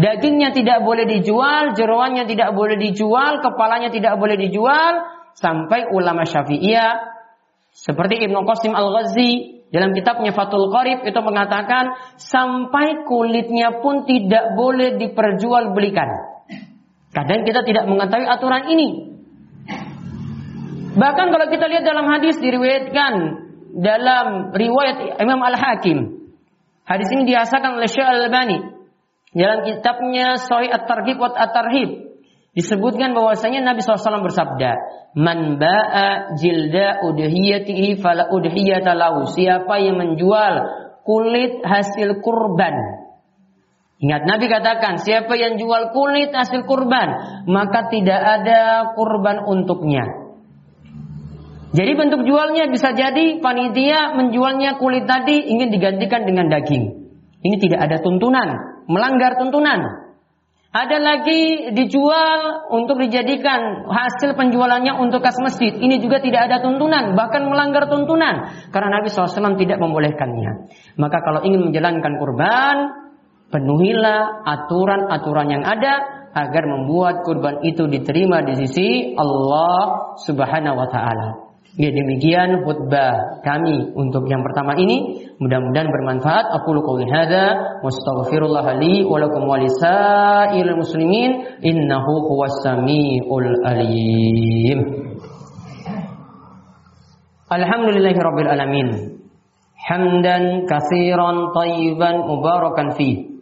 Dagingnya 0.00 0.56
tidak 0.56 0.80
boleh 0.80 1.06
dijual, 1.06 1.76
jeroannya 1.76 2.24
tidak 2.24 2.56
boleh 2.56 2.80
dijual, 2.80 3.44
kepalanya 3.44 3.92
tidak 3.92 4.16
boleh 4.16 4.34
dijual, 4.40 5.06
sampai 5.36 5.92
ulama 5.92 6.24
Syafi'iyah 6.24 7.13
seperti 7.74 8.22
Ibnu 8.22 8.46
Qasim 8.46 8.70
Al-Ghazi 8.70 9.66
dalam 9.74 9.90
kitabnya 9.90 10.30
Fathul 10.30 10.70
Qarib 10.70 11.02
itu 11.02 11.18
mengatakan 11.18 11.98
sampai 12.14 13.02
kulitnya 13.02 13.82
pun 13.82 14.06
tidak 14.06 14.54
boleh 14.54 14.94
diperjualbelikan. 14.94 16.06
Kadang 17.10 17.42
kita 17.42 17.66
tidak 17.66 17.90
mengetahui 17.90 18.26
aturan 18.30 18.70
ini. 18.70 18.88
Bahkan 20.94 21.26
kalau 21.34 21.46
kita 21.50 21.66
lihat 21.66 21.82
dalam 21.82 22.06
hadis 22.06 22.38
diriwayatkan 22.38 23.12
dalam 23.74 24.54
riwayat 24.54 25.18
Imam 25.18 25.42
Al-Hakim. 25.42 26.30
Hadis 26.86 27.10
ini 27.10 27.26
dihasakan 27.34 27.82
oleh 27.82 27.90
Syekh 27.90 28.06
Al-Albani 28.06 28.58
dalam 29.34 29.66
kitabnya 29.66 30.38
Sahih 30.38 30.70
At-Targhib 30.70 31.18
wa 31.18 31.34
At-Tarhib 31.34 32.13
disebutkan 32.54 33.12
bahwasanya 33.12 33.66
Nabi 33.66 33.82
SAW 33.82 34.24
bersabda, 34.24 34.70
"Man 35.18 35.58
ba'a 35.58 36.38
jilda 36.38 37.02
udhiyatihi 37.02 37.98
fala 37.98 38.30
udhiyata 38.30 38.94
lahu." 38.94 39.26
Siapa 39.28 39.82
yang 39.82 39.98
menjual 39.98 40.54
kulit 41.04 41.60
hasil 41.60 42.24
kurban. 42.24 43.04
Ingat 44.04 44.26
Nabi 44.26 44.50
katakan, 44.50 44.98
siapa 45.00 45.32
yang 45.38 45.56
jual 45.56 45.94
kulit 45.94 46.34
hasil 46.34 46.66
kurban, 46.66 47.08
maka 47.46 47.88
tidak 47.88 48.20
ada 48.20 48.92
kurban 48.98 49.46
untuknya. 49.46 50.24
Jadi 51.74 51.92
bentuk 51.98 52.22
jualnya 52.22 52.70
bisa 52.70 52.94
jadi 52.94 53.42
panitia 53.42 54.14
menjualnya 54.14 54.78
kulit 54.78 55.10
tadi 55.10 55.42
ingin 55.50 55.74
digantikan 55.74 56.22
dengan 56.22 56.46
daging. 56.46 56.84
Ini 57.44 57.56
tidak 57.58 57.80
ada 57.90 57.96
tuntunan, 58.00 58.82
melanggar 58.86 59.36
tuntunan. 59.36 60.03
Ada 60.74 60.98
lagi 60.98 61.70
dijual 61.70 62.66
untuk 62.74 62.98
dijadikan 62.98 63.86
hasil 63.86 64.34
penjualannya 64.34 64.98
untuk 64.98 65.22
kas 65.22 65.38
masjid. 65.38 65.70
Ini 65.70 66.02
juga 66.02 66.18
tidak 66.18 66.50
ada 66.50 66.66
tuntunan, 66.66 67.14
bahkan 67.14 67.46
melanggar 67.46 67.86
tuntunan. 67.86 68.50
Karena 68.74 68.98
Nabi 68.98 69.06
SAW 69.06 69.54
tidak 69.54 69.78
membolehkannya. 69.78 70.74
Maka 70.98 71.22
kalau 71.22 71.46
ingin 71.46 71.70
menjalankan 71.70 72.18
kurban, 72.18 72.76
penuhilah 73.54 74.42
aturan-aturan 74.42 75.46
yang 75.46 75.62
ada 75.62 76.26
agar 76.34 76.66
membuat 76.66 77.22
kurban 77.22 77.62
itu 77.62 77.86
diterima 77.86 78.42
di 78.42 78.66
sisi 78.66 79.14
Allah 79.14 80.18
Subhanahu 80.26 80.74
wa 80.74 80.88
taala. 80.90 81.43
Ya 81.74 81.90
demikian 81.90 82.62
khutbah 82.62 83.42
kami 83.42 83.90
untuk 83.98 84.30
yang 84.30 84.46
pertama 84.46 84.78
ini 84.78 85.26
mudah-mudahan 85.42 85.90
bermanfaat. 85.90 86.54
Aku 86.62 86.70
qouli 86.70 87.02
hadza 87.10 87.82
wastaghfirullah 87.82 88.78
li 88.78 89.02
wa 89.02 89.18
lakum 89.18 89.42
wa 89.42 89.58
lisairil 89.58 90.78
muslimin 90.78 91.58
innahu 91.66 92.30
huwas 92.30 92.62
samiul 92.62 93.50
alim. 93.66 94.78
Alhamdulillahi 97.50 98.22
rabbil 98.22 98.50
alamin. 98.54 98.88
Hamdan 99.74 100.70
katsiran 100.70 101.50
tayyiban 101.58 102.22
mubarakan 102.22 102.94
fi. 102.94 103.34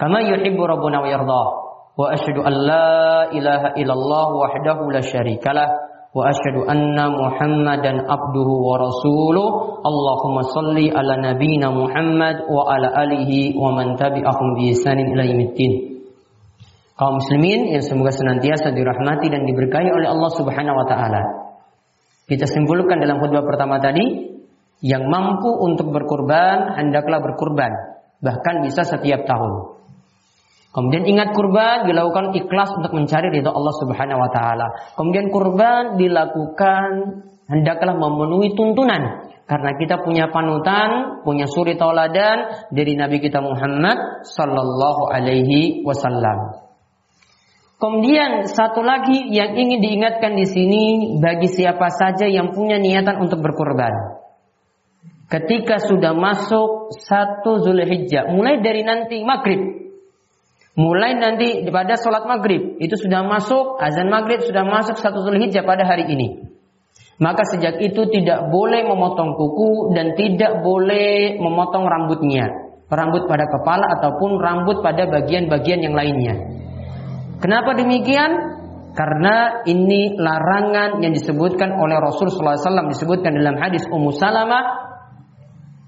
Kama 0.00 0.24
yuhibbu 0.32 0.64
rabbuna 0.64 1.04
wa 1.04 1.08
yarda. 1.12 1.44
Wa 1.92 2.08
asyhadu 2.08 2.40
an 2.40 2.54
la 2.56 3.28
ilaha 3.36 3.76
illallah 3.76 4.28
wahdahu 4.32 4.88
la 4.90 5.04
syarikalah 5.04 5.93
وأشهد 6.13 6.65
أن 6.65 6.97
محمدا 6.97 7.93
عبده 8.09 8.49
ورسوله 8.67 9.47
اللهم 9.89 10.35
صل 10.41 10.77
على 10.97 11.13
نبينا 11.21 11.67
محمد 11.69 12.35
وعلى 12.49 12.87
آله 13.03 13.31
ومن 13.53 13.87
تبعهم 13.93 14.47
بإحسان 14.57 14.97
إلى 15.13 15.23
يوم 15.29 15.41
الدين 15.53 15.73
kaum 16.99 17.15
muslimin 17.15 17.71
yang 17.71 17.79
semoga 17.79 18.11
senantiasa 18.11 18.75
dirahmati 18.75 19.31
dan 19.31 19.47
diberkahi 19.47 19.87
oleh 19.87 20.11
Allah 20.11 20.31
Subhanahu 20.35 20.83
wa 20.83 20.85
taala. 20.89 21.21
Kita 22.27 22.43
simpulkan 22.43 22.99
dalam 22.99 23.23
khutbah 23.23 23.47
pertama 23.47 23.79
tadi, 23.79 24.35
yang 24.83 25.07
mampu 25.07 25.47
untuk 25.47 25.95
berkurban 25.95 26.75
hendaklah 26.75 27.23
berkurban, 27.23 27.71
bahkan 28.19 28.67
bisa 28.67 28.83
setiap 28.83 29.23
tahun. 29.23 29.79
Kemudian 30.74 31.06
ingat 31.06 31.38
kurban 31.38 31.86
dilakukan 31.86 32.34
ikhlas 32.34 32.74
untuk 32.74 32.98
mencari 32.98 33.30
ridho 33.30 33.46
Allah 33.46 33.74
Subhanahu 33.78 34.18
wa 34.18 34.30
taala. 34.34 34.66
Kemudian 34.98 35.30
kurban 35.30 35.94
dilakukan 35.94 36.90
hendaklah 37.46 37.94
memenuhi 37.94 38.58
tuntunan 38.58 39.30
karena 39.46 39.70
kita 39.78 40.02
punya 40.02 40.34
panutan, 40.34 41.22
punya 41.22 41.46
suri 41.46 41.78
tauladan 41.78 42.66
dari 42.74 42.98
Nabi 42.98 43.22
kita 43.22 43.38
Muhammad 43.38 44.26
sallallahu 44.26 45.14
alaihi 45.14 45.86
wasallam. 45.86 46.58
Kemudian 47.78 48.50
satu 48.50 48.82
lagi 48.82 49.30
yang 49.30 49.54
ingin 49.54 49.78
diingatkan 49.78 50.34
di 50.34 50.46
sini 50.48 50.84
bagi 51.22 51.54
siapa 51.54 51.86
saja 51.94 52.26
yang 52.26 52.50
punya 52.50 52.82
niatan 52.82 53.22
untuk 53.22 53.38
berkurban. 53.44 54.24
Ketika 55.30 55.78
sudah 55.78 56.18
masuk 56.18 56.98
satu 56.98 57.62
Zulhijjah, 57.62 58.26
mulai 58.34 58.58
dari 58.58 58.82
nanti 58.82 59.22
maghrib 59.22 59.83
Mulai 60.74 61.14
nanti 61.14 61.62
pada 61.70 61.94
sholat 61.94 62.26
maghrib 62.26 62.82
itu 62.82 62.98
sudah 62.98 63.22
masuk 63.22 63.78
azan 63.78 64.10
maghrib 64.10 64.42
sudah 64.42 64.66
masuk 64.66 64.98
satu 64.98 65.22
Zulhijjah 65.22 65.62
pada 65.62 65.86
hari 65.86 66.10
ini. 66.10 66.50
Maka 67.22 67.46
sejak 67.46 67.78
itu 67.78 68.10
tidak 68.10 68.50
boleh 68.50 68.82
memotong 68.82 69.38
kuku 69.38 69.94
dan 69.94 70.18
tidak 70.18 70.66
boleh 70.66 71.38
memotong 71.38 71.86
rambutnya, 71.86 72.50
rambut 72.90 73.30
pada 73.30 73.46
kepala 73.46 73.86
ataupun 73.98 74.42
rambut 74.42 74.82
pada 74.82 75.06
bagian-bagian 75.06 75.78
yang 75.78 75.94
lainnya. 75.94 76.34
Kenapa 77.38 77.78
demikian? 77.78 78.58
Karena 78.94 79.62
ini 79.66 80.18
larangan 80.18 81.02
yang 81.02 81.14
disebutkan 81.14 81.70
oleh 81.74 81.98
Rasul 81.98 82.30
SAW 82.30 82.90
disebutkan 82.90 83.34
dalam 83.34 83.58
hadis 83.58 83.82
Ummu 83.90 84.14
Salamah 84.14 84.93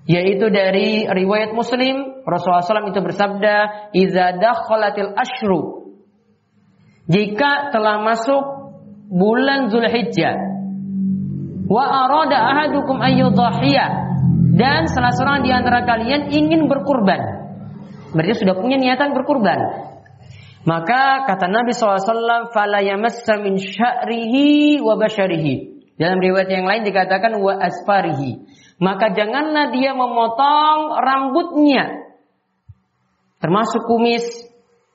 yaitu 0.06 0.46
dari 0.54 1.04
riwayat 1.10 1.50
Muslim 1.50 2.22
Rasulullah 2.22 2.62
SAW 2.62 2.94
itu 2.94 3.02
bersabda 3.02 3.54
idza 3.90 4.38
dakhalatil 4.38 5.10
ashru 5.18 5.62
jika 7.10 7.74
telah 7.74 8.02
masuk 8.06 8.42
bulan 9.10 9.70
Zulhijjah 9.70 10.34
wa 11.66 11.84
arada 12.06 12.38
ahadukum 12.38 13.02
dan 14.56 14.86
salah 14.88 15.12
seorang 15.12 15.42
di 15.42 15.50
antara 15.50 15.82
kalian 15.82 16.30
ingin 16.30 16.70
berkurban 16.70 17.18
berarti 18.14 18.46
sudah 18.46 18.54
punya 18.54 18.78
niatan 18.78 19.10
berkurban 19.10 19.58
maka 20.66 21.26
kata 21.26 21.46
Nabi 21.50 21.74
SAW 21.74 22.50
fala 22.54 22.82
yamassa 22.82 23.38
min 23.42 23.58
sya'rihi 23.58 24.78
wa 24.82 24.94
basharihi 24.98 25.54
dalam 25.98 26.22
riwayat 26.22 26.50
yang 26.50 26.66
lain 26.66 26.82
dikatakan 26.86 27.38
wa 27.38 27.58
asfarihi 27.58 28.46
maka 28.76 29.12
janganlah 29.12 29.72
dia 29.72 29.96
memotong 29.96 31.00
rambutnya. 31.00 31.84
Termasuk 33.40 33.84
kumis 33.88 34.24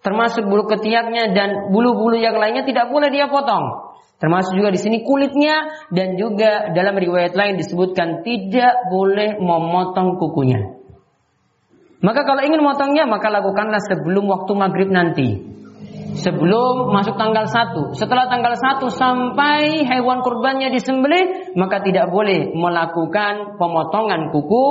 termasuk 0.02 0.50
bulu 0.50 0.66
ketiaknya 0.66 1.30
dan 1.32 1.70
bulu-bulu 1.70 2.18
yang 2.18 2.38
lainnya 2.38 2.66
tidak 2.66 2.90
boleh 2.90 3.14
dia 3.14 3.30
potong. 3.30 3.94
Termasuk 4.22 4.54
juga 4.54 4.70
di 4.70 4.78
sini 4.78 5.02
kulitnya 5.02 5.66
dan 5.90 6.14
juga 6.14 6.70
dalam 6.78 6.94
riwayat 6.94 7.34
lain 7.34 7.58
disebutkan 7.58 8.22
tidak 8.22 8.86
boleh 8.94 9.38
memotong 9.42 10.22
kukunya. 10.22 10.78
Maka 12.02 12.26
kalau 12.26 12.42
ingin 12.46 12.62
memotongnya 12.62 13.06
maka 13.10 13.30
lakukanlah 13.30 13.82
sebelum 13.82 14.30
waktu 14.30 14.52
maghrib 14.58 14.90
nanti 14.90 15.42
sebelum 16.22 16.94
masuk 16.94 17.18
tanggal 17.18 17.50
1. 17.50 17.98
Setelah 17.98 18.30
tanggal 18.30 18.54
1 18.54 18.88
sampai 18.94 19.84
hewan 19.84 20.22
kurbannya 20.22 20.70
disembelih, 20.70 21.54
maka 21.58 21.82
tidak 21.82 22.14
boleh 22.14 22.54
melakukan 22.54 23.58
pemotongan 23.58 24.30
kuku 24.30 24.66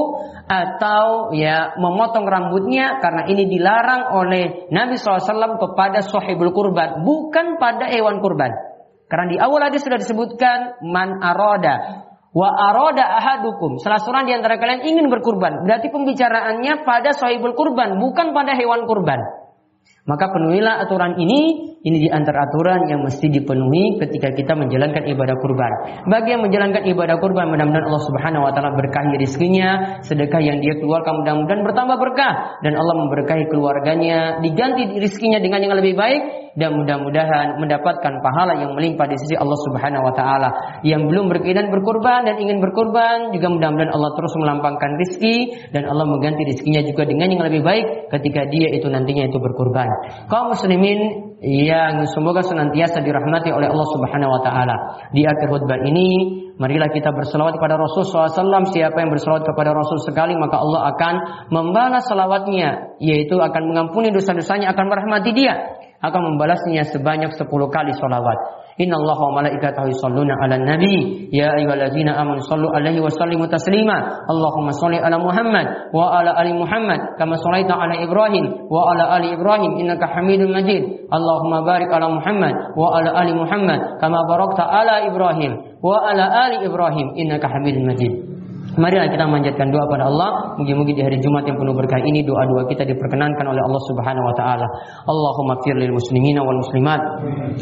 atau 0.47 1.35
ya 1.35 1.75
memotong 1.77 2.25
rambutnya 2.25 3.03
karena 3.03 3.27
ini 3.27 3.51
dilarang 3.51 4.15
oleh 4.15 4.71
Nabi 4.71 4.95
SAW 4.97 5.59
kepada 5.59 6.07
sahibul 6.07 6.55
kurban, 6.55 7.03
bukan 7.03 7.59
pada 7.59 7.91
hewan 7.91 8.23
kurban. 8.23 8.55
Karena 9.11 9.27
di 9.27 9.37
awal 9.43 9.67
hadis 9.67 9.83
sudah 9.83 9.99
disebutkan 9.99 10.87
man 10.87 11.19
aroda 11.19 12.07
wa 12.31 12.49
aroda 12.71 13.03
ahadukum. 13.19 13.83
Salah 13.83 13.99
seorang 13.99 14.31
di 14.31 14.33
antara 14.39 14.55
kalian 14.59 14.87
ingin 14.87 15.11
berkurban. 15.11 15.67
Berarti 15.67 15.91
pembicaraannya 15.91 16.87
pada 16.87 17.11
sahibul 17.11 17.59
kurban, 17.59 17.99
bukan 17.99 18.31
pada 18.31 18.55
hewan 18.55 18.87
kurban. 18.87 19.40
Maka 20.09 20.33
penuhilah 20.33 20.81
aturan 20.81 21.21
ini, 21.21 21.71
ini 21.85 21.97
di 22.05 22.09
antara 22.09 22.49
aturan 22.49 22.89
yang 22.89 23.05
mesti 23.05 23.29
dipenuhi 23.29 24.01
ketika 24.01 24.33
kita 24.33 24.57
menjalankan 24.57 25.05
ibadah 25.05 25.37
kurban. 25.41 25.73
Bagi 26.09 26.33
yang 26.33 26.43
menjalankan 26.45 26.89
ibadah 26.89 27.21
kurban, 27.21 27.53
mudah-mudahan 27.53 27.85
Allah 27.85 28.05
Subhanahu 28.09 28.43
wa 28.49 28.53
taala 28.57 28.73
berkahi 28.81 29.21
rizkinya, 29.21 30.01
sedekah 30.01 30.41
yang 30.41 30.65
dia 30.65 30.81
keluarkan 30.81 31.21
mudah-mudahan 31.21 31.63
bertambah 31.69 31.97
berkah. 32.01 32.33
Dan 32.65 32.81
Allah 32.81 32.97
memberkahi 32.97 33.45
keluarganya, 33.53 34.41
diganti 34.41 34.89
rizkinya 34.97 35.37
dengan 35.37 35.69
yang 35.69 35.77
lebih 35.77 35.93
baik 35.93 36.50
dan 36.59 36.75
mudah-mudahan 36.75 37.63
mendapatkan 37.63 38.13
pahala 38.25 38.59
yang 38.59 38.75
melimpah 38.75 39.07
di 39.07 39.17
sisi 39.19 39.39
Allah 39.39 39.59
Subhanahu 39.71 40.03
wa 40.03 40.15
taala. 40.15 40.51
Yang 40.83 41.11
belum 41.11 41.31
berkeinginan 41.31 41.71
berkurban 41.71 42.27
dan 42.27 42.37
ingin 42.43 42.59
berkurban 42.59 43.31
juga 43.31 43.47
mudah-mudahan 43.53 43.93
Allah 43.95 44.11
terus 44.19 44.35
melampangkan 44.35 44.91
rizki 44.99 45.37
dan 45.71 45.87
Allah 45.87 46.07
mengganti 46.11 46.43
rizkinya 46.43 46.83
juga 46.83 47.07
dengan 47.07 47.31
yang 47.31 47.43
lebih 47.47 47.63
baik 47.63 47.87
ketika 48.11 48.51
dia 48.51 48.75
itu 48.75 48.91
nantinya 48.91 49.31
itu 49.31 49.39
berkurban. 49.39 49.89
Kaum 50.27 50.51
muslimin 50.55 51.30
yang 51.41 52.05
semoga 52.13 52.45
senantiasa 52.45 53.01
dirahmati 53.01 53.49
oleh 53.49 53.73
Allah 53.73 53.89
Subhanahu 53.97 54.29
wa 54.29 54.41
taala. 54.45 54.77
Di 55.09 55.25
akhir 55.25 55.49
khutbah 55.49 55.81
ini, 55.89 56.09
marilah 56.61 56.93
kita 56.93 57.17
berselawat 57.17 57.57
kepada 57.57 57.81
Rasul 57.81 58.05
SAW. 58.05 58.69
Siapa 58.69 59.01
yang 59.01 59.09
berselawat 59.09 59.49
kepada 59.49 59.73
Rasul 59.73 60.05
sekali, 60.05 60.37
maka 60.37 60.61
Allah 60.61 60.93
akan 60.93 61.15
membalas 61.49 62.05
selawatnya, 62.05 63.01
yaitu 63.01 63.41
akan 63.41 63.73
mengampuni 63.73 64.13
dosa-dosanya, 64.13 64.69
akan 64.77 64.85
merahmati 64.93 65.33
dia, 65.33 65.81
akan 66.05 66.37
membalasnya 66.37 66.85
sebanyak 66.85 67.33
10 67.33 67.49
kali 67.49 67.97
selawat. 67.97 68.61
Inna 68.81 68.97
Allah 68.97 69.19
wa 69.21 69.45
malaikatahu 69.45 69.93
yusalluna 69.93 70.41
ala 70.41 70.57
nabi 70.57 71.29
Ya 71.29 71.53
ayyuhalladzina 71.53 72.17
amanu 72.17 72.41
sallu 72.41 72.73
alaihi 72.73 73.05
wa 73.05 73.13
sallimu 73.13 73.45
taslima 73.53 74.25
Allahumma 74.25 74.73
salli 74.73 74.97
ala 74.97 75.21
Muhammad 75.21 75.93
Wa 75.93 76.17
ala 76.17 76.33
ali 76.33 76.57
Muhammad 76.57 77.21
Kama 77.21 77.37
sallaita 77.37 77.77
ala 77.77 77.93
Ibrahim 78.01 78.73
Wa 78.73 78.97
ala 78.97 79.21
ali 79.21 79.37
Ibrahim 79.37 79.85
Innaka 79.85 80.09
hamidun 80.09 80.57
majid 80.57 81.13
Allahumma 81.31 81.63
barik 81.63 81.91
ala 81.95 82.11
Muhammad 82.11 82.75
Wa 82.75 82.99
ala 82.99 83.15
ali 83.15 83.31
Muhammad 83.31 84.03
Kama 84.03 84.19
barakta 84.27 84.67
ala 84.67 85.07
Ibrahim 85.07 85.79
Wa 85.79 86.11
ala 86.11 86.27
ali 86.51 86.67
Ibrahim 86.67 87.15
Innaka 87.15 87.47
hamidun 87.47 87.87
majid 87.87 88.13
Marilah 88.79 89.11
kita 89.11 89.27
manjatkan 89.27 89.75
doa 89.75 89.83
pada 89.91 90.07
Allah. 90.07 90.55
Mungkin-mungkin 90.55 90.95
di 90.95 91.03
hari 91.03 91.19
Jumat 91.19 91.43
yang 91.43 91.59
penuh 91.59 91.75
berkah 91.75 91.99
ini 91.99 92.23
doa-doa 92.23 92.71
kita 92.71 92.87
diperkenankan 92.87 93.43
oleh 93.43 93.59
Allah 93.67 93.83
Subhanahu 93.91 94.23
wa 94.23 94.35
taala. 94.39 94.67
Allahumma 95.11 95.59
fir 95.67 95.75
lil 95.75 95.91
muslimina 95.91 96.39
wal 96.47 96.55
muslimat 96.63 97.01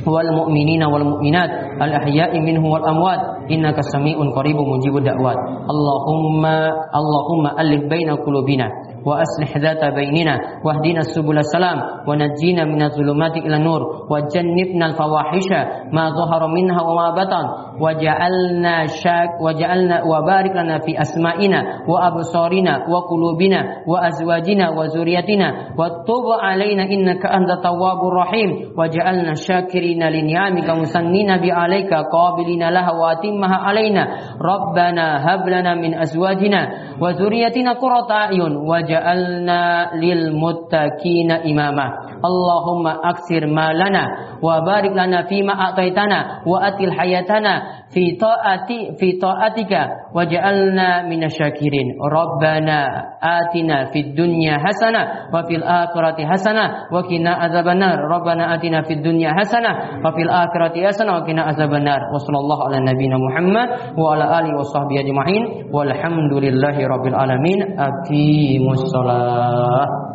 wal 0.04 0.31
mu'minina 0.44 0.85
wal 0.85 1.07
mu'minat 1.16 1.81
al 1.81 1.92
ahya'i 1.96 2.37
minhum 2.44 2.68
wal 2.68 2.85
amwat 2.85 3.48
innaka 3.48 3.81
sami'un 3.88 4.28
qaribun 4.37 4.68
mujibud 4.68 5.00
da'wat. 5.00 5.38
Allahumma 5.64 6.76
Allahumma 6.92 7.57
alif 7.57 7.88
baina 7.88 8.12
qulubina 8.20 8.68
وأصلح 9.08 9.58
ذات 9.58 9.94
بيننا 9.94 10.34
واهدنا 10.64 11.00
سبل 11.00 11.38
السلام 11.38 11.78
ونجينا 12.08 12.64
من 12.64 12.82
الظلمات 12.82 13.36
إلى 13.36 13.56
النور 13.56 13.82
وجنبنا 14.10 14.86
الفواحش 14.86 15.48
ما 15.92 16.10
ظهر 16.10 16.46
منها 16.46 16.82
وما 16.82 17.10
بطن 17.10 17.44
وجعلنا 17.80 18.86
شاك 18.86 19.30
وجعلنا 19.40 20.02
وبارك 20.02 20.50
لنا 20.56 20.78
في 20.78 21.00
أسمائنا 21.00 21.62
وأبصارنا 21.88 22.72
وقلوبنا 22.88 23.60
وأزواجنا 23.86 24.70
وذريتنا 24.70 25.48
وتب 25.78 26.26
علينا 26.42 26.82
إنك 26.82 27.26
أنت 27.26 27.50
التواب 27.50 28.00
الرحيم 28.08 28.50
وجعلنا 28.78 29.34
شاكرين 29.34 30.02
لنعمك 30.08 30.70
مسنين 30.70 31.36
بعليك 31.40 31.94
قابلين 31.94 32.68
لها 32.68 32.92
وأتمها 32.92 33.56
علينا. 33.56 34.08
ربنا 34.42 35.34
هب 35.34 35.48
لنا 35.48 35.74
من 35.74 35.94
أزواجنا 35.94 36.68
وذريتنا 37.00 37.72
قرة 37.72 38.10
أعين 38.10 38.56
وجعلنا 38.56 38.97
waj'alna 38.98 39.94
lil 39.98 40.34
muttaqina 40.34 41.46
imama. 41.46 42.18
Allahumma 42.18 42.98
aksir 43.14 43.46
malana 43.46 44.34
wa 44.42 44.58
barik 44.66 44.90
lana 44.90 45.22
fima 45.30 45.54
a'taitana 45.54 46.42
wa 46.42 46.58
atil 46.66 46.90
hayatana 46.90 47.87
fi 47.94 48.18
ta'ati 48.18 48.98
fi 48.98 49.08
ta'atika 49.22 50.11
waj'alna 50.11 51.06
minasyakirin. 51.06 51.94
Rabbana 52.02 52.78
atina 53.22 53.94
fid 53.94 54.18
dunya 54.18 54.58
hasana, 54.58 55.30
wa 55.30 55.46
fil 55.46 55.62
akhirati 55.62 56.26
hasana, 56.26 56.90
wa 56.90 57.06
qina 57.06 57.38
azabannar. 57.38 58.02
Rabbana 58.02 58.58
atina 58.58 58.82
fid 58.82 59.00
dunya 59.00 59.30
hasana, 59.30 60.02
wa 60.02 60.11
fil 60.11 60.28
akhirati 60.28 60.82
hasana, 60.82 61.22
wa 61.22 61.22
qina 61.22 61.46
azabannar. 61.46 62.11
Wa 62.11 62.18
sallallahu 62.18 62.62
ala 62.66 62.82
nabiyyina 62.82 63.16
Muhammad 63.16 63.94
wa 63.94 64.18
ala 64.18 64.42
alihi 64.42 64.54
wa 64.58 64.66
sahbihi 64.66 64.98
ajma'in. 65.06 65.42
Walhamdulillahi 65.70 66.82
rabbil 66.82 67.14
alamin. 67.14 67.58
Aqimus 67.78 68.77
الصلاة 68.77 70.06